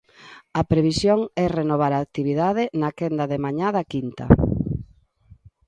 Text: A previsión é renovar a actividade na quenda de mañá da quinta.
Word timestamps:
A 0.59 0.61
previsión 0.71 1.19
é 1.43 1.45
renovar 1.59 1.91
a 1.93 2.03
actividade 2.05 2.63
na 2.81 2.89
quenda 2.99 3.25
de 3.31 3.37
mañá 3.45 3.67
da 3.77 3.83
quinta. 3.93 4.25